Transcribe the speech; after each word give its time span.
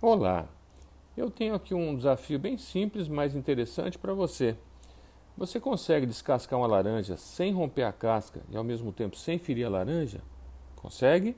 Olá, 0.00 0.46
eu 1.16 1.28
tenho 1.28 1.56
aqui 1.56 1.74
um 1.74 1.96
desafio 1.96 2.38
bem 2.38 2.56
simples, 2.56 3.08
mas 3.08 3.34
interessante 3.34 3.98
para 3.98 4.14
você. 4.14 4.56
Você 5.36 5.58
consegue 5.58 6.06
descascar 6.06 6.56
uma 6.56 6.68
laranja 6.68 7.16
sem 7.16 7.52
romper 7.52 7.82
a 7.82 7.90
casca 7.92 8.40
e 8.48 8.56
ao 8.56 8.62
mesmo 8.62 8.92
tempo 8.92 9.16
sem 9.16 9.40
ferir 9.40 9.66
a 9.66 9.68
laranja? 9.68 10.20
Consegue? 10.76 11.36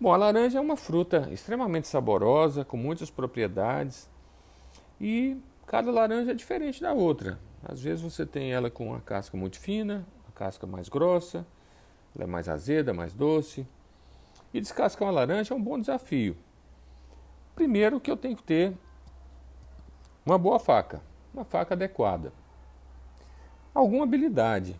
Bom, 0.00 0.14
a 0.14 0.16
laranja 0.16 0.56
é 0.56 0.60
uma 0.62 0.78
fruta 0.78 1.28
extremamente 1.30 1.88
saborosa, 1.88 2.64
com 2.64 2.78
muitas 2.78 3.10
propriedades 3.10 4.08
e 4.98 5.36
cada 5.66 5.90
laranja 5.90 6.30
é 6.30 6.34
diferente 6.34 6.80
da 6.80 6.94
outra. 6.94 7.38
Às 7.62 7.82
vezes 7.82 8.00
você 8.00 8.24
tem 8.24 8.50
ela 8.50 8.70
com 8.70 8.94
a 8.94 9.00
casca 9.02 9.36
muito 9.36 9.60
fina, 9.60 10.06
a 10.26 10.32
casca 10.32 10.66
mais 10.66 10.88
grossa, 10.88 11.46
ela 12.14 12.24
é 12.24 12.26
mais 12.26 12.48
azeda, 12.48 12.94
mais 12.94 13.12
doce. 13.12 13.68
E 14.54 14.58
descascar 14.58 15.06
uma 15.06 15.12
laranja 15.12 15.52
é 15.52 15.56
um 15.56 15.62
bom 15.62 15.78
desafio. 15.78 16.34
Primeiro 17.56 17.98
que 17.98 18.10
eu 18.10 18.18
tenho 18.18 18.36
que 18.36 18.42
ter 18.42 18.76
uma 20.26 20.36
boa 20.36 20.58
faca, 20.58 21.00
uma 21.32 21.42
faca 21.44 21.72
adequada. 21.74 22.30
Alguma 23.74 24.04
habilidade 24.04 24.78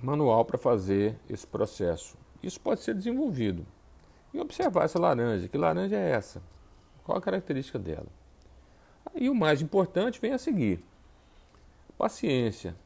manual 0.00 0.44
para 0.44 0.56
fazer 0.56 1.18
esse 1.28 1.44
processo. 1.44 2.16
Isso 2.40 2.60
pode 2.60 2.80
ser 2.80 2.94
desenvolvido. 2.94 3.66
E 4.32 4.38
observar 4.38 4.84
essa 4.84 5.00
laranja. 5.00 5.48
Que 5.48 5.58
laranja 5.58 5.96
é 5.96 6.10
essa? 6.10 6.40
Qual 7.02 7.18
a 7.18 7.20
característica 7.20 7.78
dela? 7.78 8.06
E 9.14 9.28
o 9.28 9.34
mais 9.34 9.60
importante 9.60 10.20
vem 10.20 10.32
a 10.32 10.38
seguir: 10.38 10.84
paciência, 11.98 12.76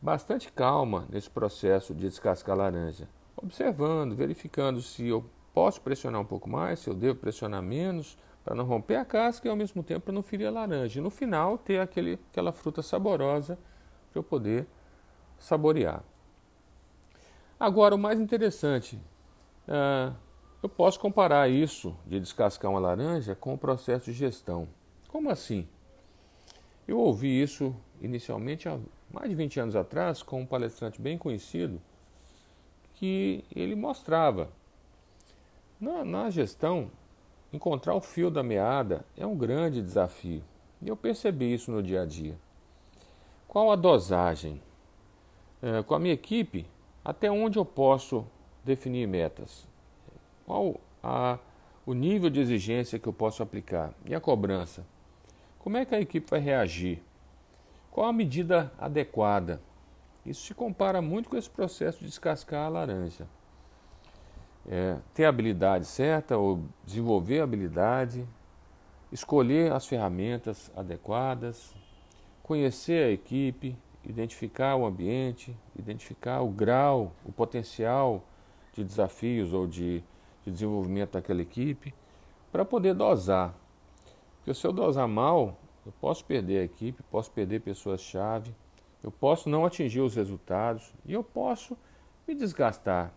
bastante 0.00 0.50
calma 0.50 1.06
nesse 1.10 1.28
processo 1.28 1.94
de 1.94 2.00
descascar 2.00 2.54
a 2.54 2.62
laranja, 2.62 3.08
observando, 3.36 4.14
verificando 4.14 4.80
se 4.80 5.06
eu 5.06 5.24
posso 5.52 5.80
pressionar 5.80 6.20
um 6.20 6.24
pouco 6.24 6.48
mais, 6.48 6.78
se 6.78 6.88
eu 6.88 6.94
devo 6.94 7.18
pressionar 7.18 7.62
menos, 7.62 8.16
para 8.48 8.56
não 8.56 8.64
romper 8.64 8.96
a 8.96 9.04
casca 9.04 9.46
e 9.46 9.50
ao 9.50 9.56
mesmo 9.56 9.82
tempo 9.82 10.06
para 10.06 10.14
não 10.14 10.22
ferir 10.22 10.46
a 10.46 10.50
laranja. 10.50 10.98
E 10.98 11.02
no 11.02 11.10
final 11.10 11.58
ter 11.58 11.80
aquele, 11.80 12.18
aquela 12.32 12.50
fruta 12.50 12.80
saborosa 12.80 13.58
para 14.10 14.18
eu 14.18 14.22
poder 14.22 14.66
saborear. 15.38 16.02
Agora, 17.60 17.94
o 17.94 17.98
mais 17.98 18.18
interessante, 18.18 18.96
uh, 19.68 20.16
eu 20.62 20.68
posso 20.70 20.98
comparar 20.98 21.46
isso 21.50 21.94
de 22.06 22.18
descascar 22.18 22.70
uma 22.70 22.80
laranja 22.80 23.34
com 23.34 23.52
o 23.52 23.58
processo 23.58 24.06
de 24.06 24.14
gestão. 24.14 24.66
Como 25.08 25.28
assim? 25.28 25.68
Eu 26.86 26.98
ouvi 26.98 27.42
isso 27.42 27.76
inicialmente 28.00 28.66
há 28.66 28.78
mais 29.12 29.28
de 29.28 29.34
20 29.34 29.60
anos 29.60 29.76
atrás 29.76 30.22
com 30.22 30.40
um 30.40 30.46
palestrante 30.46 31.02
bem 31.02 31.18
conhecido 31.18 31.82
que 32.94 33.44
ele 33.54 33.74
mostrava 33.74 34.48
na, 35.78 36.02
na 36.02 36.30
gestão 36.30 36.90
Encontrar 37.50 37.94
o 37.94 38.00
fio 38.00 38.30
da 38.30 38.42
meada 38.42 39.06
é 39.16 39.26
um 39.26 39.34
grande 39.34 39.80
desafio 39.80 40.42
e 40.82 40.88
eu 40.88 40.96
percebi 40.96 41.54
isso 41.54 41.70
no 41.70 41.82
dia 41.82 42.02
a 42.02 42.04
dia. 42.04 42.36
Qual 43.46 43.72
a 43.72 43.76
dosagem? 43.76 44.60
É, 45.62 45.82
com 45.82 45.94
a 45.94 45.98
minha 45.98 46.12
equipe, 46.12 46.66
até 47.02 47.30
onde 47.30 47.58
eu 47.58 47.64
posso 47.64 48.26
definir 48.62 49.08
metas? 49.08 49.66
Qual 50.44 50.78
a, 51.02 51.38
o 51.86 51.94
nível 51.94 52.28
de 52.28 52.38
exigência 52.38 52.98
que 52.98 53.08
eu 53.08 53.14
posso 53.14 53.42
aplicar? 53.42 53.94
E 54.04 54.14
a 54.14 54.20
cobrança? 54.20 54.84
Como 55.58 55.78
é 55.78 55.86
que 55.86 55.94
a 55.94 56.00
equipe 56.00 56.30
vai 56.30 56.40
reagir? 56.40 57.02
Qual 57.90 58.06
a 58.06 58.12
medida 58.12 58.70
adequada? 58.78 59.58
Isso 60.24 60.42
se 60.42 60.54
compara 60.54 61.00
muito 61.00 61.30
com 61.30 61.36
esse 61.36 61.48
processo 61.48 62.00
de 62.00 62.04
descascar 62.04 62.66
a 62.66 62.68
laranja 62.68 63.26
é, 64.70 64.98
ter 65.14 65.24
a 65.24 65.30
habilidade 65.30 65.86
certa 65.86 66.36
ou 66.36 66.62
desenvolver 66.84 67.40
a 67.40 67.44
habilidade, 67.44 68.26
escolher 69.10 69.72
as 69.72 69.86
ferramentas 69.86 70.70
adequadas, 70.76 71.74
conhecer 72.42 73.06
a 73.06 73.10
equipe, 73.10 73.76
identificar 74.04 74.76
o 74.76 74.84
ambiente, 74.84 75.56
identificar 75.78 76.42
o 76.42 76.48
grau, 76.48 77.12
o 77.24 77.32
potencial 77.32 78.22
de 78.74 78.84
desafios 78.84 79.52
ou 79.52 79.66
de, 79.66 80.04
de 80.44 80.50
desenvolvimento 80.50 81.12
daquela 81.12 81.40
equipe, 81.40 81.94
para 82.52 82.64
poder 82.64 82.94
dosar. 82.94 83.54
Porque 84.38 84.52
se 84.54 84.66
eu 84.66 84.72
dosar 84.72 85.08
mal, 85.08 85.58
eu 85.84 85.92
posso 86.00 86.24
perder 86.24 86.60
a 86.60 86.64
equipe, 86.64 87.02
posso 87.10 87.30
perder 87.30 87.60
pessoas-chave, 87.60 88.54
eu 89.02 89.10
posso 89.10 89.48
não 89.48 89.64
atingir 89.64 90.00
os 90.00 90.14
resultados 90.14 90.92
e 91.06 91.12
eu 91.12 91.24
posso 91.24 91.76
me 92.26 92.34
desgastar 92.34 93.12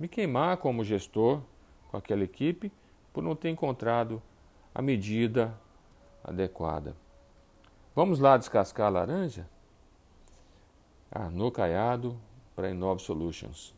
me 0.00 0.08
queimar 0.08 0.56
como 0.56 0.82
gestor 0.82 1.42
com 1.90 1.96
aquela 1.98 2.24
equipe 2.24 2.72
por 3.12 3.22
não 3.22 3.36
ter 3.36 3.50
encontrado 3.50 4.22
a 4.74 4.80
medida 4.80 5.54
adequada. 6.24 6.96
Vamos 7.94 8.18
lá 8.18 8.38
descascar 8.38 8.86
a 8.86 8.90
laranja? 8.90 9.46
Ah, 11.12 11.28
no 11.28 11.52
Caiado 11.52 12.16
para 12.56 12.70
Inove 12.70 13.02
Solutions. 13.02 13.74